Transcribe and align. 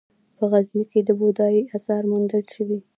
په 0.37 0.43
غزني 0.51 0.83
کې 0.91 0.99
د 1.03 1.09
بودايي 1.19 1.61
اثار 1.75 2.03
موندل 2.11 2.43
شوي 2.53 2.79